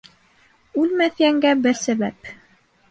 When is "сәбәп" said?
1.87-2.37